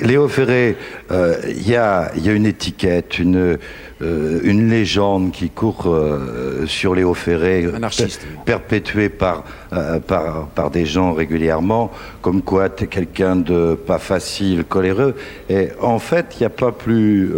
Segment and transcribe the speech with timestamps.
[0.00, 0.76] Léo Ferré,
[1.10, 3.58] euh, il y, a, une étiquette, une,
[4.02, 7.66] euh, une légende qui court euh, sur Léo Ferré,
[8.44, 9.44] perpétuée par,
[10.06, 11.90] par, par, des gens régulièrement,
[12.22, 15.14] comme quoi tu es quelqu'un de pas facile, coléreux.
[15.48, 17.32] Et en fait, il n'y a pas plus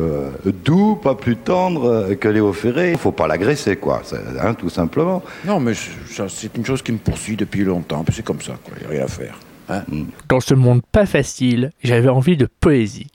[0.44, 2.92] doux, pas plus tendre que Léo Ferré.
[2.92, 4.02] Il faut pas l'agresser, quoi,
[4.40, 5.22] hein, tout simplement.
[5.44, 8.04] Non, mais c'est une chose qui me poursuit depuis longtemps.
[8.12, 9.38] C'est comme ça, il n'y a rien à faire.
[9.68, 9.84] Hein
[10.28, 13.08] Dans ce monde pas facile, j'avais envie de poésie.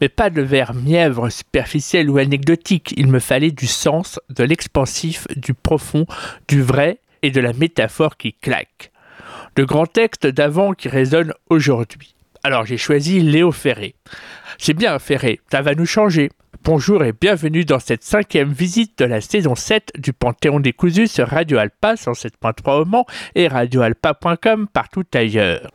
[0.00, 2.94] Mais pas de vers mièvre, superficiel ou anecdotique.
[2.96, 6.06] Il me fallait du sens, de l'expansif, du profond,
[6.48, 8.90] du vrai et de la métaphore qui claque.
[9.54, 12.14] De grands textes d'avant qui résonnent aujourd'hui.
[12.42, 13.94] Alors j'ai choisi Léo Ferré.
[14.58, 16.30] C'est bien Ferré, ça va nous changer.
[16.64, 21.08] Bonjour et bienvenue dans cette cinquième visite de la saison 7 du Panthéon des Cousus
[21.08, 25.70] sur Radio Alpa 107.3 au Mans et radioalpa.com partout ailleurs.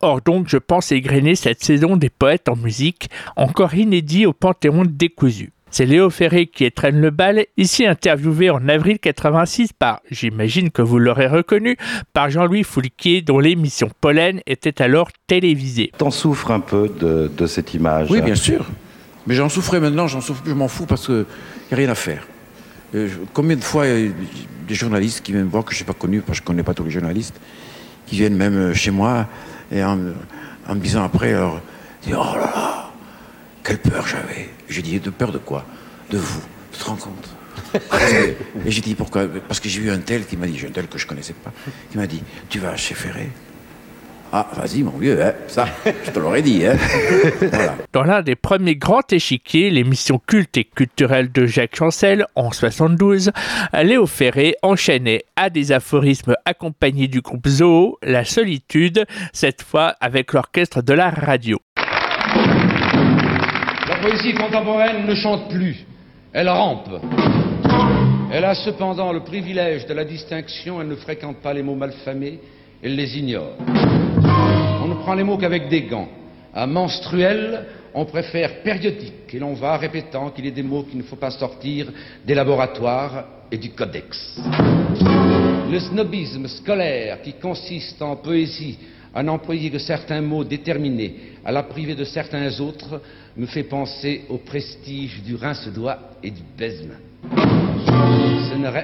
[0.00, 4.84] Or donc, je pense égrener cette saison des poètes en musique, encore inédit au Panthéon
[4.86, 5.52] décousu.
[5.70, 10.80] C'est Léo Ferré qui étreint le bal, ici interviewé en avril 86 par, j'imagine que
[10.80, 11.76] vous l'aurez reconnu,
[12.12, 15.90] par Jean-Louis Foulquier, dont l'émission Pollen était alors télévisée.
[15.98, 18.64] T'en souffres un peu de, cette image Oui, bien sûr.
[19.26, 21.90] Mais j'en souffrais maintenant, j'en souffre plus, je m'en fous parce qu'il n'y a rien
[21.90, 22.26] à faire.
[22.94, 24.12] Euh, combien de fois il y a
[24.68, 26.62] des journalistes qui viennent voir que je n'ai pas connu, parce que je ne connais
[26.62, 27.38] pas tous les journalistes,
[28.06, 29.26] qui viennent même euh, chez moi
[29.70, 30.14] et en, me
[30.76, 31.60] disant après, alors,
[32.06, 32.90] oh là là,
[33.62, 34.50] quelle peur j'avais.
[34.68, 35.64] J'ai dit, de peur de quoi?
[36.10, 37.28] De vous, tu te rends compte?
[38.64, 39.26] Et j'ai dit, pourquoi?
[39.48, 41.52] Parce que j'ai vu un tel qui m'a dit, un tel que je connaissais pas,
[41.90, 43.30] qui m'a dit, tu vas chez Ferré
[44.32, 45.66] ah, vas-y, mon vieux, hein, ça,
[46.04, 46.66] je te l'aurais dit.
[46.66, 46.76] Hein.
[47.92, 53.30] Dans l'un des premiers grands échiquiers, l'émission culte et culturelle de Jacques Chancel, en 72,
[53.82, 60.32] Léo Ferré enchaînait à des aphorismes accompagnés du groupe Zoo, La Solitude, cette fois avec
[60.32, 61.58] l'orchestre de la radio.
[63.88, 65.86] La poésie contemporaine ne chante plus,
[66.32, 66.88] elle rampe.
[68.32, 72.40] Elle a cependant le privilège de la distinction, elle ne fréquente pas les mots malfamés,
[72.82, 73.56] elle les ignore.
[74.96, 76.08] On prend les mots qu'avec des gants.
[76.54, 77.64] À menstruel,
[77.94, 81.30] on préfère périodique et l'on va répétant qu'il a des mots qu'il ne faut pas
[81.30, 81.88] sortir
[82.26, 84.40] des laboratoires et du codex.
[85.70, 88.78] Le snobisme scolaire qui consiste en poésie
[89.14, 93.00] à n'employer que certains mots déterminés, à la priver de certains autres,
[93.36, 96.98] me fait penser au prestige du rince-doigt et du baise-main.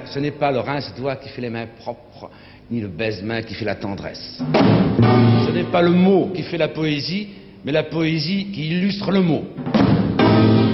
[0.06, 2.30] Ce n'est pas le rince-doigt qui fait les mains propres,
[2.72, 4.38] ni le baise-main qui fait la tendresse.
[4.38, 7.28] Ce n'est pas le mot qui fait la poésie,
[7.66, 9.44] mais la poésie qui illustre le mot.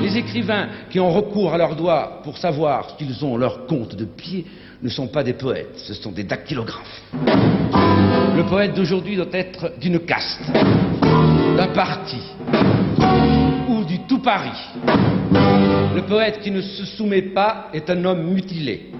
[0.04, 4.04] Les écrivains qui ont recours à leurs doigts pour savoir qu'ils ont leur compte de
[4.04, 4.46] pied
[4.80, 7.02] ne sont pas des poètes, ce sont des dactylographes.
[7.24, 10.52] Le poète d'aujourd'hui doit être d'une caste,
[11.56, 12.20] d'un parti
[13.68, 14.56] ou du tout Paris.
[15.96, 18.92] Le poète qui ne se soumet pas est un homme mutilé.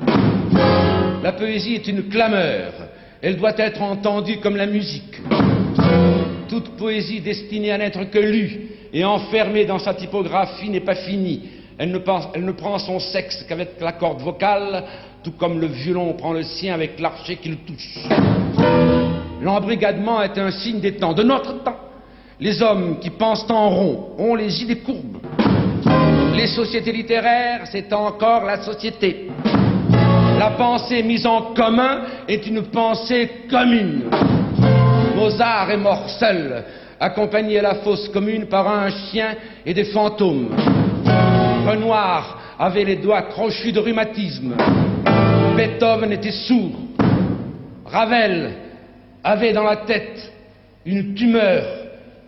[1.23, 2.88] La poésie est une clameur.
[3.21, 5.21] Elle doit être entendue comme la musique.
[6.49, 11.43] Toute poésie destinée à n'être que lue et enfermée dans sa typographie n'est pas finie.
[11.79, 14.85] Elle ne, prend son sexe qu'avec la corde vocale,
[15.23, 17.99] tout comme le violon prend le sien avec l'archet qui le touche.
[19.43, 21.77] L'embrigadement est un signe des temps, de notre temps.
[22.41, 25.19] Les hommes qui pensent en rond ont les idées courbes.
[26.37, 29.29] Les sociétés littéraires, c'est encore la société.
[30.39, 34.05] La pensée mise en commun est une pensée commune.
[35.17, 36.65] Mozart est mort seul,
[37.01, 39.35] accompagné à la fosse commune par un chien
[39.67, 40.51] et des fantômes.
[41.67, 44.55] Renoir avait les doigts crochus de rhumatisme.
[45.57, 46.77] Beethoven était sourd.
[47.85, 48.53] Ravel
[49.25, 50.33] avait dans la tête
[50.87, 51.65] une tumeur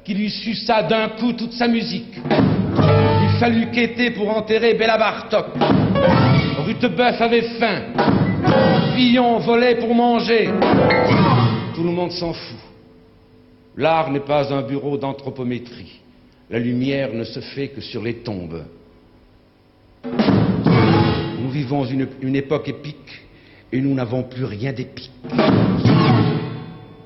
[0.04, 2.16] qui lui suça d'un coup toute sa musique.
[2.26, 5.46] Il fallut quêter pour enterrer Béla Bartok.
[6.70, 7.82] Rutebeuf avait faim.
[8.94, 10.50] Villon volait pour manger.
[11.74, 12.58] Tout le monde s'en fout.
[13.76, 16.00] L'art n'est pas un bureau d'anthropométrie.
[16.48, 18.62] La lumière ne se fait que sur les tombes.
[20.04, 23.20] Nous vivons une, une époque épique
[23.72, 25.10] et nous n'avons plus rien d'épique.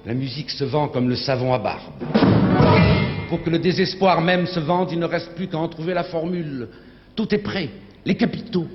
[0.05, 1.95] La musique se vend comme le savon à barbe.
[3.31, 6.05] Pour que le désespoir même se vende, il ne reste plus qu'à en trouver la
[6.05, 6.69] formule.
[7.17, 7.71] Tout est prêt
[8.07, 8.67] les capitaux,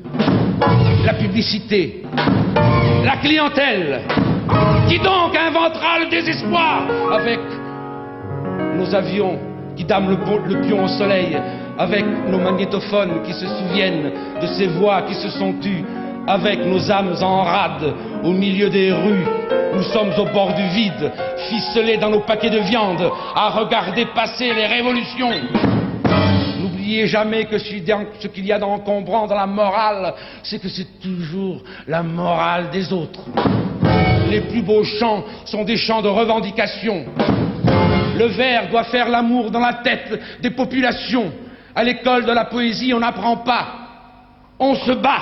[1.06, 2.04] la publicité,
[3.04, 4.02] la clientèle.
[4.88, 6.88] Qui donc inventera le désespoir?
[7.14, 7.40] Avec
[8.76, 9.38] nos avions
[9.76, 11.38] qui dament le, pion au soleil,
[11.78, 14.12] avec nos magnétophones qui se souviennent
[14.42, 15.84] de ces voix qui se sont tues,
[16.28, 17.94] avec nos âmes en rade
[18.24, 19.26] au milieu des rues.
[19.76, 21.12] Nous sommes au bord du vide,
[21.50, 23.04] ficelés dans nos paquets de viande,
[23.36, 25.30] à regarder passer les révolutions.
[26.90, 31.62] N'oubliez jamais que ce qu'il y a d'encombrant dans la morale, c'est que c'est toujours
[31.86, 33.20] la morale des autres.
[34.28, 37.06] Les plus beaux chants sont des chants de revendication.
[38.18, 41.32] Le vers doit faire l'amour dans la tête des populations.
[41.76, 43.68] À l'école de la poésie, on n'apprend pas.
[44.58, 45.22] On se bat.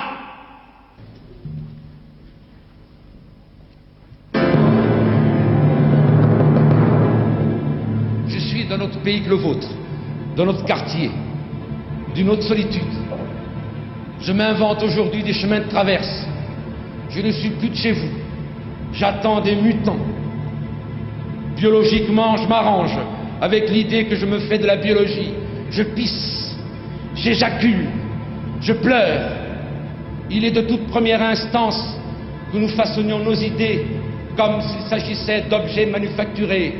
[8.25, 9.67] Je suis dans notre pays que le vôtre,
[10.37, 11.11] dans notre quartier,
[12.17, 12.81] d'une autre solitude.
[14.19, 16.25] Je m'invente aujourd'hui des chemins de traverse.
[17.11, 18.09] Je ne suis plus de chez vous.
[18.91, 19.99] J'attends des mutants.
[21.55, 22.97] Biologiquement, je m'arrange
[23.39, 25.31] avec l'idée que je me fais de la biologie.
[25.69, 26.57] Je pisse,
[27.13, 27.87] j'éjacule,
[28.61, 29.29] je pleure.
[30.31, 31.99] Il est de toute première instance
[32.51, 33.85] que nous façonnions nos idées
[34.35, 36.73] comme s'il s'agissait d'objets manufacturés.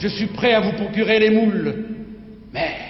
[0.00, 1.84] Je suis prêt à vous procurer les moules,
[2.52, 2.85] mais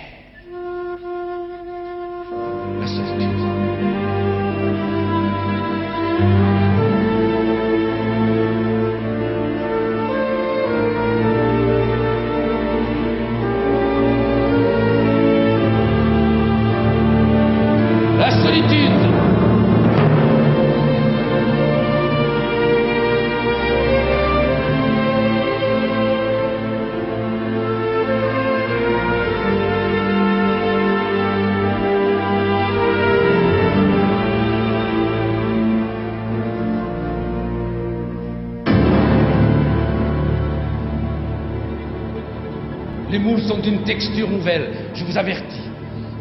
[43.86, 44.90] texture nouvelle.
[44.94, 45.62] Je vous avertis,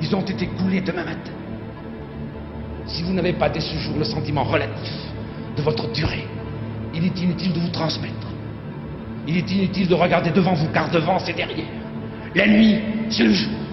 [0.01, 1.31] ils ont été coulés demain matin.
[2.87, 4.93] Si vous n'avez pas dès ce jour le sentiment relatif
[5.57, 6.27] de votre durée,
[6.93, 8.27] il est inutile de vous transmettre.
[9.27, 11.65] Il est inutile de regarder devant vous, car devant c'est derrière.
[12.35, 12.77] La nuit,
[13.09, 13.64] c'est le jour.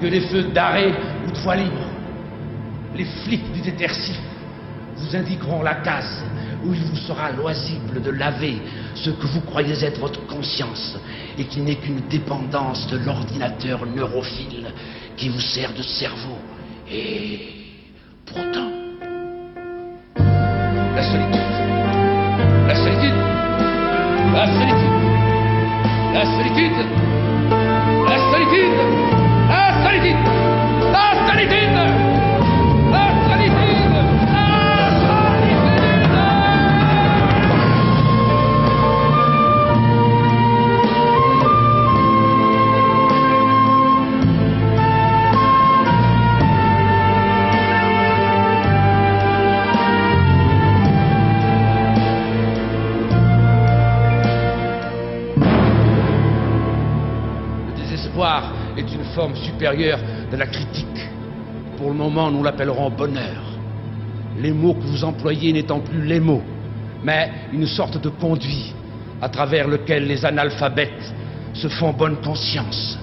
[0.00, 0.92] Que les feux d'arrêt
[1.26, 1.86] ou de voie libre.
[2.94, 4.18] Les flics du détercif
[4.96, 6.24] vous indiqueront la case
[6.64, 8.58] où il vous sera loisible de laver
[8.94, 10.96] ce que vous croyez être votre conscience
[11.38, 14.72] et qui n'est qu'une dépendance de l'ordinateur neurophile
[15.16, 16.38] qui vous sert de cerveau.
[16.90, 17.40] Et
[18.26, 18.70] pourtant,
[20.94, 21.40] la solitude,
[22.68, 23.14] la solitude,
[24.32, 25.02] la solitude,
[26.14, 27.31] la solitude,
[59.72, 60.86] de la critique.
[61.78, 63.42] Pour le moment, nous l'appellerons bonheur.
[64.38, 66.42] Les mots que vous employez n'étant plus les mots,
[67.04, 68.72] mais une sorte de conduit
[69.20, 71.14] à travers lequel les analphabètes
[71.54, 72.98] se font bonne conscience.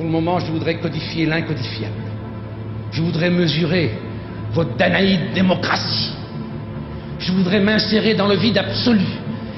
[0.00, 1.94] Je voudrais codifier l'incodifiable.
[2.92, 3.90] Je voudrais mesurer
[4.52, 6.12] votre danaïde démocratie.
[7.18, 9.04] Je voudrais m'insérer dans le vide absolu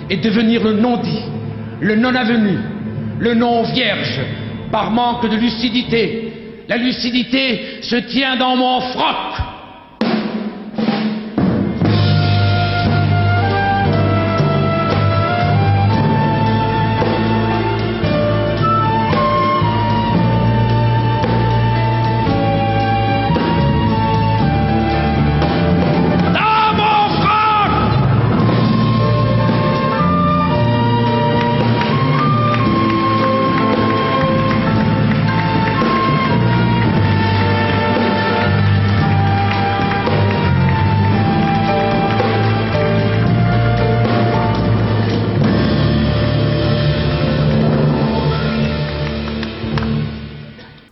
[0.09, 1.25] et devenir le non-dit,
[1.81, 2.59] le non-avenu,
[3.19, 4.21] le nom vierge
[4.73, 6.33] par manque de lucidité.
[6.69, 9.30] La lucidité se tient dans mon froc.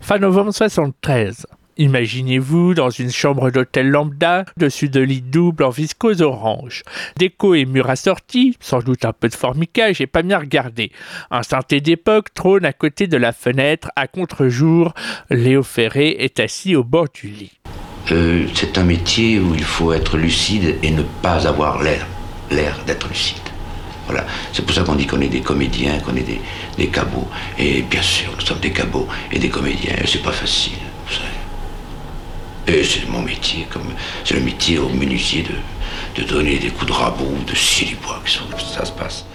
[0.09, 1.47] Fin novembre 73.
[1.77, 6.83] Imaginez-vous dans une chambre d'hôtel lambda, dessus de lit double en viscose orange.
[7.19, 10.93] Déco et murs assortis, sans doute un peu de formica, j'ai pas bien regardé.
[11.31, 14.95] Un synthé d'époque trône à côté de la fenêtre, à contre-jour.
[15.29, 17.61] Léo Ferré est assis au bord du lit.
[18.11, 22.07] Euh, c'est un métier où il faut être lucide et ne pas avoir l'air,
[22.51, 23.48] l'air d'être lucide.
[24.09, 24.27] Voilà.
[24.53, 26.41] C'est pour ça qu'on dit qu'on est des comédiens, qu'on est des,
[26.79, 27.29] des, cabots.
[27.59, 29.95] Et bien sûr, nous sommes des cabots et des comédiens.
[30.07, 32.79] C'est pas facile, vous savez.
[32.81, 33.93] Et c'est mon métier, comme
[34.25, 37.97] c'est le métier au menuisier de, de donner des coups de rabot, de scie du
[37.97, 39.27] bois, que ça se passe.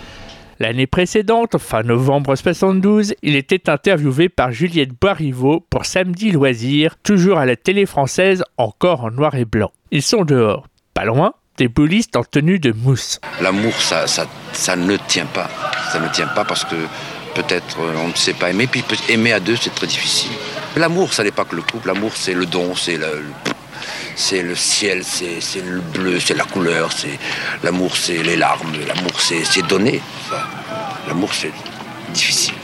[0.59, 7.37] L'année précédente, fin novembre 72, il était interviewé par Juliette Boiriveau pour Samedi Loisirs, toujours
[7.37, 9.71] à la télé française, encore en noir et blanc.
[9.91, 13.19] Ils sont dehors, pas loin, des boulistes en tenue de mousse.
[13.41, 15.49] L'amour, ça, ça, ça ne tient pas.
[15.91, 16.75] Ça ne tient pas parce que
[17.35, 18.67] peut-être euh, on ne sait pas aimer.
[18.67, 20.31] Puis aimer à deux, c'est très difficile.
[20.75, 21.87] L'amour, ça n'est pas que le couple.
[21.87, 23.23] L'amour, c'est le don, c'est le,
[24.15, 26.91] c'est le ciel, c'est le bleu, c'est la couleur.
[26.91, 27.19] C'est
[27.63, 28.73] l'amour, c'est les larmes.
[28.87, 30.01] L'amour, c'est donner.
[31.07, 31.51] L'amour, c'est
[32.13, 32.55] difficile.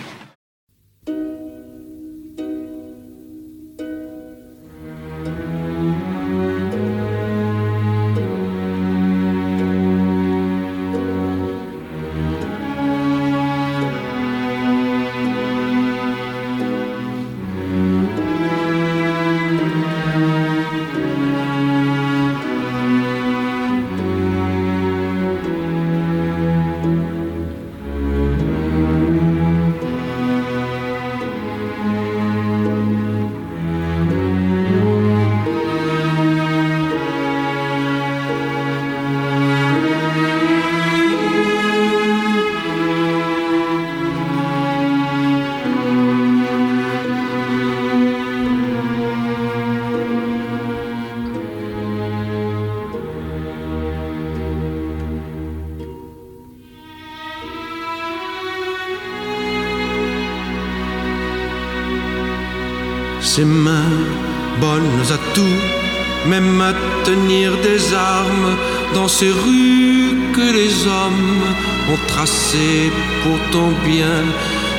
[67.93, 68.55] Armes
[68.93, 71.43] dans ces rues que les hommes
[71.91, 72.91] ont tracées
[73.23, 74.23] pour ton bien,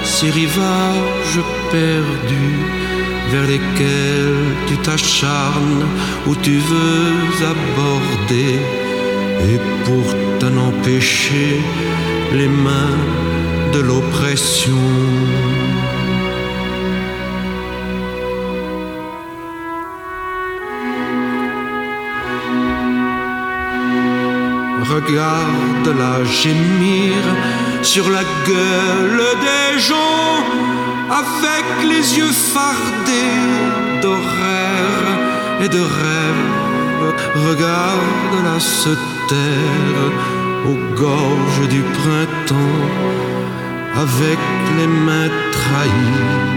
[0.04, 1.40] ces rivages
[1.70, 2.60] perdus
[3.30, 5.84] vers lesquels tu t'acharnes,
[6.26, 8.54] où tu veux aborder,
[9.50, 10.06] et pour
[10.38, 11.60] t'en empêcher
[12.32, 12.98] les mains
[13.72, 14.86] de l'oppression
[24.94, 27.20] regarde-la gémir
[27.82, 30.36] sur la gueule des gens
[31.20, 33.46] avec les yeux fardés
[34.02, 35.18] d'horaires
[35.62, 36.46] et de rêves.
[37.48, 38.92] Regarde-la se
[39.28, 40.10] taire
[40.70, 42.86] aux gorges du printemps
[43.96, 44.40] avec
[44.76, 46.50] les mains trahies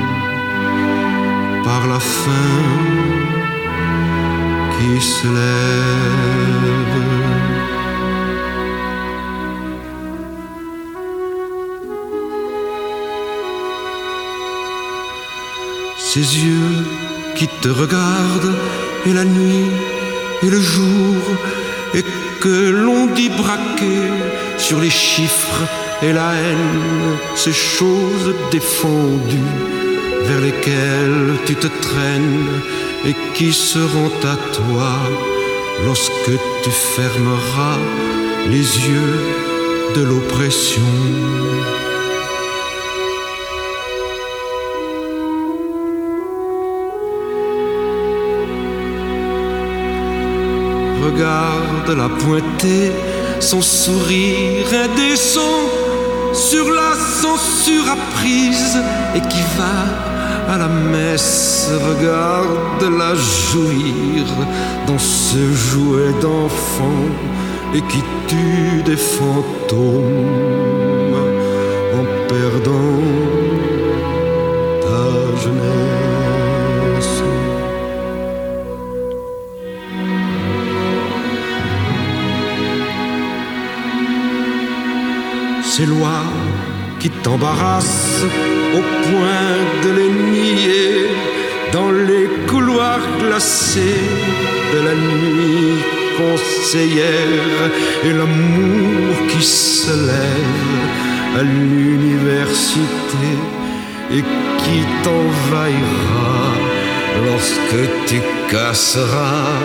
[1.63, 2.61] par la faim
[4.75, 7.22] qui se lève.
[16.13, 16.85] Ces yeux
[17.33, 18.55] qui te regardent
[19.07, 19.71] et la nuit
[20.43, 21.17] et le jour
[21.95, 22.03] et
[22.39, 24.11] que l'on dit braquer
[24.59, 25.63] sur les chiffres
[26.03, 29.55] et la haine, ces choses défendues
[30.27, 32.61] vers lesquelles tu te traînes
[33.07, 34.91] et qui seront à toi
[35.83, 37.79] lorsque tu fermeras
[38.51, 39.19] les yeux
[39.95, 40.93] de l'oppression.
[51.13, 52.91] Regarde la pointer,
[53.39, 55.59] son sourire indécent
[56.33, 58.77] sur la censure apprise
[59.15, 64.25] et qui va à la messe, regarde-la jouir
[64.87, 67.05] dans ce jouet d'enfant
[67.73, 70.03] et qui tue des fantômes
[71.93, 73.42] en perdant
[85.75, 86.29] Ces lois
[86.99, 88.27] qui t'embarrassent
[88.77, 91.07] au point de les nier
[91.71, 94.05] dans les couloirs glacés
[94.71, 95.79] de la nuit
[96.15, 97.71] conseillère
[98.05, 103.31] et l'amour qui se lève à l'université
[104.11, 104.23] et
[104.61, 106.53] qui t'envahira
[107.25, 109.57] lorsque tu casseras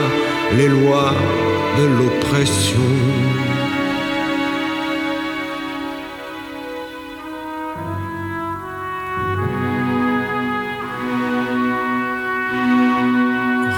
[0.56, 1.14] les lois
[1.78, 2.88] de l'oppression.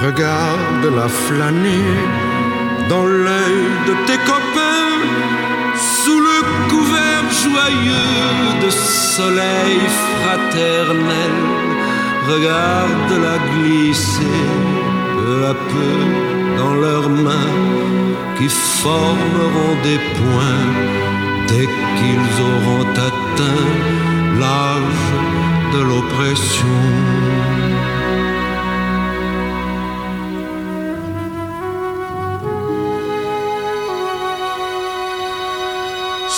[0.03, 1.85] Regarde-la flâner
[2.89, 4.97] dans l'œil de tes copains,
[5.77, 6.39] sous le
[6.71, 9.79] couvert joyeux de soleil
[10.23, 11.35] fraternel.
[12.33, 14.41] Regarde-la glisser
[15.17, 15.97] peu à peu
[16.57, 17.57] dans leurs mains
[18.39, 20.69] qui formeront des points
[21.49, 23.69] dès qu'ils auront atteint
[24.41, 25.09] l'âge
[25.75, 27.40] de l'oppression.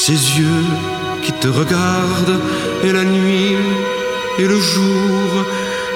[0.05, 0.67] Ces yeux
[1.23, 2.41] qui te regardent
[2.83, 3.55] et la nuit
[4.37, 5.29] et le jour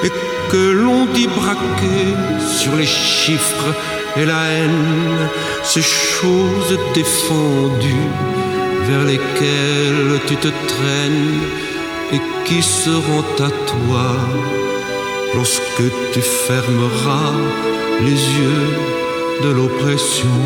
[0.04, 0.12] et
[0.48, 3.74] que l'on dit braquer sur les chiffres
[4.16, 5.28] et la haine,
[5.64, 8.12] ces choses défendues
[8.88, 11.40] vers lesquelles tu te traînes
[12.12, 14.06] et qui seront à toi
[15.34, 15.82] lorsque
[16.12, 17.32] tu fermeras
[18.02, 18.70] les yeux
[19.42, 20.38] de l'oppression.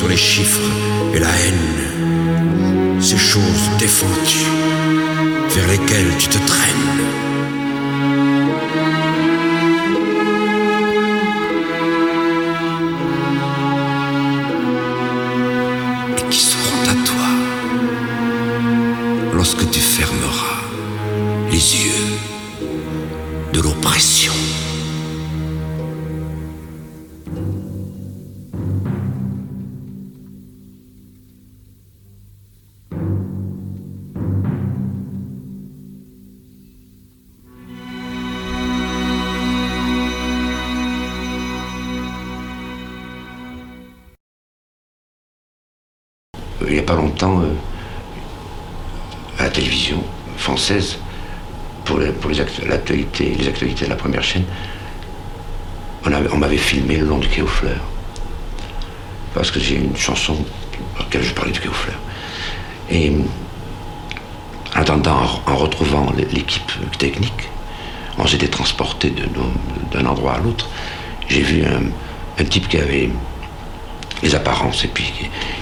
[0.00, 0.70] Sur les chiffres
[1.14, 4.48] et la haine, ces choses défendues
[5.50, 7.19] vers lesquelles tu te traînes.
[53.24, 54.44] Les actualités de la première chaîne,
[56.04, 57.84] on, avait, on m'avait filmé le long du quai aux fleurs.
[59.34, 61.98] Parce que j'ai une chanson dans laquelle je parlais du quai aux fleurs.
[62.90, 63.12] Et
[64.74, 67.48] en attendant, en retrouvant l'équipe technique,
[68.18, 69.12] on s'était transporté
[69.92, 70.68] d'un endroit à l'autre.
[71.28, 73.10] J'ai vu un, type qui avait
[74.22, 75.12] les apparences et puis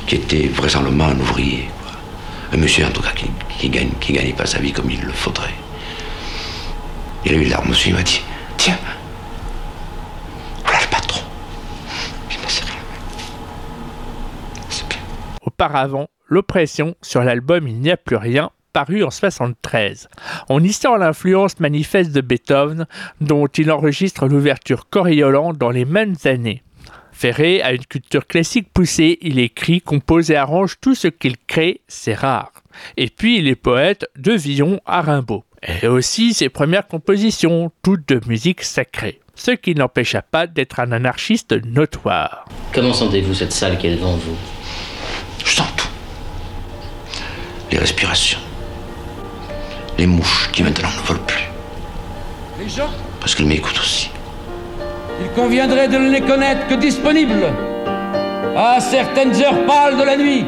[0.07, 1.69] qui, était vraisemblablement un ouvrier.
[2.53, 3.27] Un monsieur en tout cas qui,
[3.59, 5.55] qui gagne, qui gagnait pas sa vie comme il le faudrait.
[7.25, 8.23] Il a eu l'arme aussi, il m'a dit,
[8.57, 8.79] tiens,
[10.65, 11.23] voilà le patron.
[12.29, 12.81] Je me c'est rien.
[14.69, 14.99] C'est bien.
[15.43, 20.09] Auparavant, l'oppression sur l'album Il n'y a plus rien paru en 73.
[20.49, 22.87] On y sent l'influence manifeste de Beethoven,
[23.21, 26.63] dont il enregistre l'ouverture Coriolan dans les mêmes années.
[27.11, 31.81] Ferré a une culture classique poussée, il écrit, compose et arrange tout ce qu'il crée,
[31.89, 32.53] c'est rare.
[32.97, 35.45] Et puis il est poète de Villon à Rimbaud.
[35.67, 39.21] Et aussi ses premières compositions, toutes de musique sacrée.
[39.35, 42.45] Ce qui n'empêcha pas d'être un anarchiste notoire.
[42.73, 44.37] Comment sentez-vous cette salle qui est devant vous?
[45.45, 45.89] Je sens tout.
[47.71, 48.41] Les respirations.
[49.97, 51.45] Les mouches qui maintenant ne volent plus.
[52.61, 52.91] Les gens?
[53.21, 54.11] Parce qu'ils m'écoutent aussi.
[55.21, 57.53] il conviendrait de ne les connaître que disponibles
[58.57, 60.45] à certaines heures pâles de la nuit,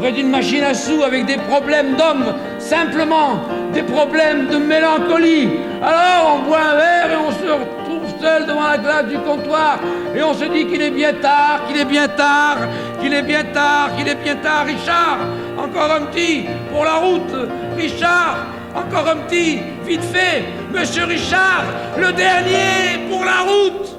[0.00, 3.42] près d'une machine à sous avec des problèmes d'hommes, simplement
[3.74, 5.48] des problèmes de mélancolie.
[5.82, 9.78] Alors on boit un verre et on se retrouve seul devant la glace du comptoir
[10.14, 12.56] et on se dit qu'il est bien tard, qu'il est bien tard,
[13.00, 14.64] qu'il est bien tard, qu'il est bien tard.
[14.64, 15.18] Richard,
[15.58, 17.34] encore un petit pour la route.
[17.76, 20.44] Richard, encore un petit, vite fait.
[20.72, 21.64] Monsieur Richard,
[21.98, 23.96] le dernier pour la route.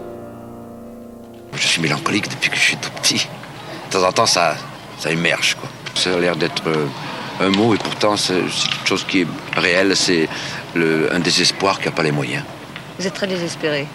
[1.54, 3.28] Je suis mélancolique depuis que je suis tout petit.
[3.88, 4.56] De temps en temps, ça,
[4.98, 5.56] ça émerge.
[5.56, 5.70] Quoi.
[6.02, 6.88] Ça a l'air d'être euh,
[7.42, 9.96] un mot et pourtant c'est quelque chose qui est réel.
[9.96, 10.28] C'est
[10.76, 12.44] un désespoir qui n'a pas les moyens.
[12.98, 13.86] Vous êtes très désespéré.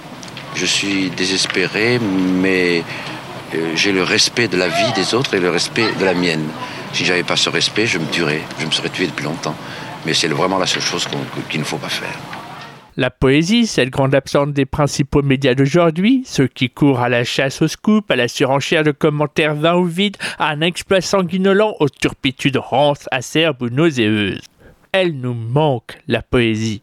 [0.55, 2.85] Je suis désespéré, mais
[3.57, 6.47] euh, j'ai le respect de la vie des autres et le respect de la mienne.
[6.93, 8.43] Si j'avais pas ce respect, je me tuerais.
[8.61, 9.57] Je me serais tué depuis longtemps.
[10.05, 11.09] Mais c'est vraiment la seule chose
[11.51, 12.15] qu'il ne faut pas faire.
[12.99, 17.61] La poésie, cette grande absente des principaux médias d'aujourd'hui, ceux qui courent à la chasse
[17.61, 21.91] au scoop, à la surenchère de commentaires vains ou vides, à un exploit sanguinolent, aux
[21.91, 24.41] turpitudes rances, acerbes ou nauséeuses.
[24.93, 26.81] Elle nous manque, la poésie.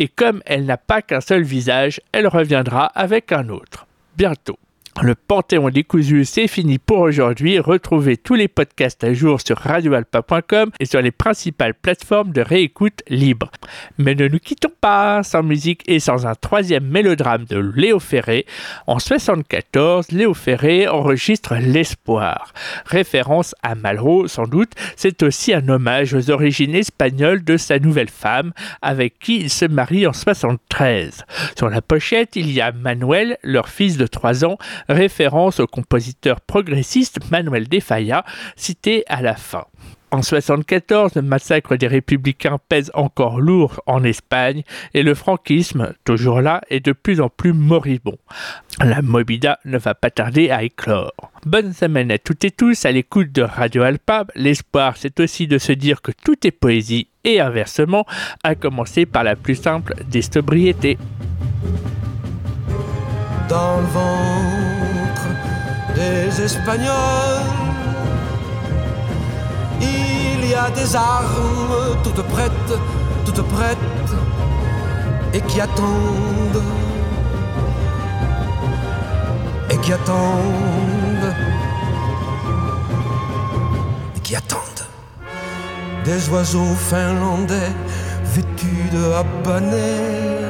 [0.00, 3.86] Et comme elle n'a pas qu'un seul visage, elle reviendra avec un autre.
[4.16, 4.58] Bientôt.
[5.00, 7.58] Le Panthéon décousu, c'est fini pour aujourd'hui.
[7.58, 13.02] Retrouvez tous les podcasts à jour sur radioalpa.com et sur les principales plateformes de réécoute
[13.08, 13.50] libre.
[13.96, 18.44] Mais ne nous quittons pas sans musique et sans un troisième mélodrame de Léo Ferré.
[18.86, 22.52] En 74, Léo Ferré enregistre L'Espoir.
[22.84, 28.10] Référence à Malraux, sans doute, c'est aussi un hommage aux origines espagnoles de sa nouvelle
[28.10, 28.52] femme,
[28.82, 31.24] avec qui il se marie en 73.
[31.56, 36.40] Sur la pochette, il y a Manuel, leur fils de 3 ans, référence au compositeur
[36.40, 38.24] progressiste Manuel de Falla,
[38.56, 39.64] cité à la fin.
[40.12, 46.42] En 1974, le massacre des républicains pèse encore lourd en Espagne et le franquisme, toujours
[46.42, 48.18] là, est de plus en plus moribond.
[48.84, 51.32] La Mobida ne va pas tarder à éclore.
[51.46, 54.26] Bonne semaine à toutes et tous à l'écoute de Radio Alpa.
[54.34, 58.04] L'espoir, c'est aussi de se dire que tout est poésie et inversement,
[58.44, 60.98] à commencer par la plus simple des sobriétés.
[63.48, 64.31] Dans le ventre
[66.12, 67.40] des Espagnols,
[69.80, 72.74] il y a des armes toutes prêtes,
[73.24, 74.12] toutes prêtes,
[75.32, 76.64] et qui attendent,
[79.70, 81.34] et qui attendent,
[84.16, 84.86] et qui attendent.
[86.04, 87.72] Des oiseaux finlandais
[88.34, 90.41] vêtus de habanero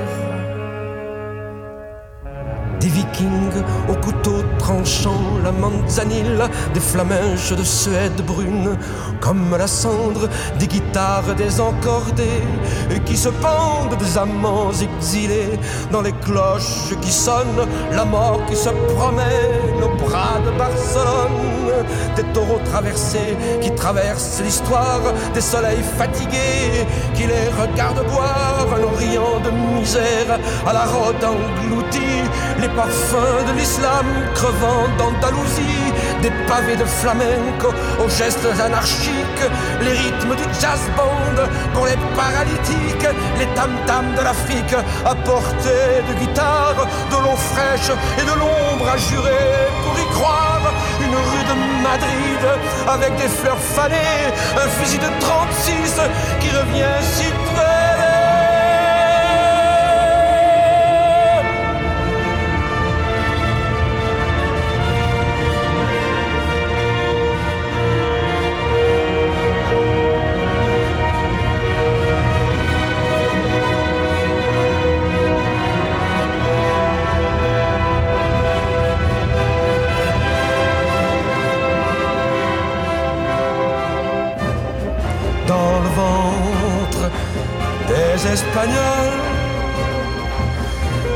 [2.82, 6.42] des vikings au couteau tranchant, la manzanille,
[6.74, 8.76] des flamèches de Suède brune,
[9.20, 12.42] comme la cendre des guitares désencordées,
[12.90, 15.58] et qui se pendent des amants exilés
[15.92, 22.24] dans les cloches qui sonnent, la mort qui se promène au bras de Barcelone, des
[22.34, 25.02] taureaux traversés qui traversent l'histoire,
[25.34, 32.22] des soleils fatigués qui les regardent boire un orient de misère à la rote engloutie,
[32.60, 37.68] les parfums de l'islam crevant d'Andalousie, des pavés de flamenco
[38.02, 39.46] aux gestes anarchiques,
[39.80, 41.38] les rythmes du jazz band
[41.74, 48.24] pour les paralytiques, les tam-tams de l'Afrique à portée de guitare, de l'eau fraîche et
[48.24, 50.72] de l'ombre à jurer pour y croire.
[51.00, 52.42] Une rue de Madrid
[52.88, 54.22] avec des fleurs fanées,
[54.56, 56.00] un fusil de 36
[56.40, 57.24] qui revient si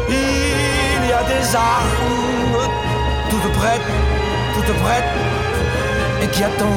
[0.09, 2.71] Il y a des armes
[3.29, 3.81] toutes prêtes,
[4.55, 5.05] toutes prêtes,
[6.23, 6.71] et qui attendent,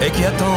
[0.00, 0.48] et qui attendent.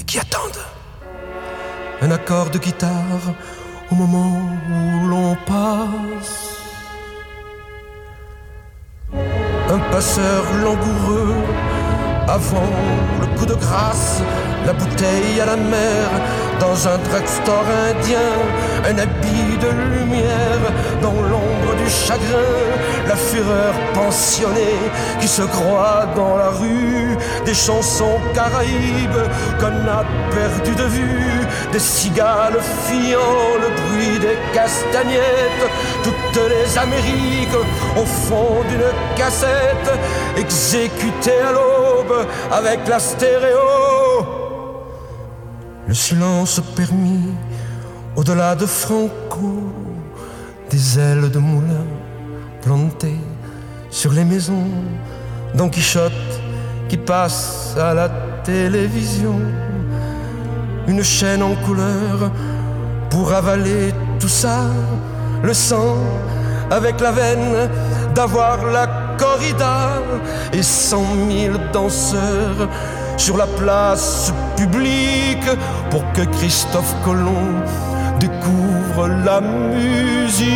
[0.00, 0.64] Et qui attendent
[2.02, 3.32] un accord de guitare
[3.90, 6.45] au moment où l'on passe
[9.96, 11.42] passeur langoureux.
[12.28, 12.74] Avant
[13.18, 14.20] le coup de grâce,
[14.66, 16.06] la bouteille à la mer,
[16.60, 18.32] dans un drugstore indien,
[18.90, 20.64] un habit de lumière,
[21.00, 21.55] dans l'ombre
[21.88, 22.52] chagrin,
[23.06, 24.78] la fureur pensionnée
[25.20, 29.22] qui se croit dans la rue, des chansons caraïbes
[29.58, 35.70] qu'on a perdu de vue, des cigales fiant le bruit des castagnettes,
[36.02, 37.56] toutes les Amériques
[37.96, 39.90] au fond d'une cassette,
[40.36, 43.58] exécutées à l'aube avec la stéréo.
[45.86, 47.32] Le silence permis
[48.16, 49.72] au-delà de Franco,
[50.70, 51.86] des ailes de moulin
[52.62, 53.20] plantées
[53.90, 54.68] sur les maisons,
[55.54, 56.12] Don Quichotte
[56.88, 58.08] qui passe à la
[58.44, 59.40] télévision,
[60.86, 62.30] une chaîne en couleur
[63.10, 64.66] pour avaler tout ça,
[65.42, 65.96] le sang
[66.70, 67.70] avec la veine
[68.14, 68.86] d'avoir la
[69.18, 70.02] corrida
[70.52, 72.68] et cent mille danseurs
[73.16, 75.48] sur la place publique
[75.90, 77.62] pour que Christophe Colomb
[78.18, 80.46] découvre la musique.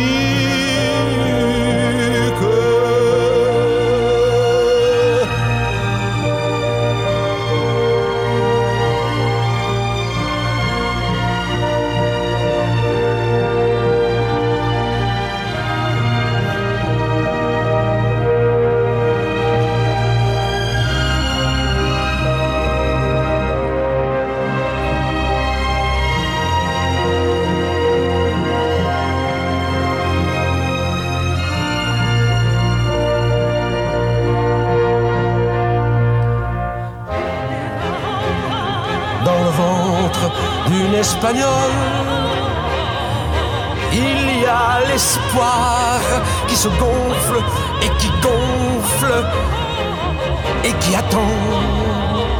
[43.93, 45.99] Il y a l'espoir
[46.47, 47.43] qui se gonfle
[47.81, 49.25] et qui gonfle
[50.63, 52.30] et qui attend.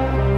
[0.00, 0.29] thank you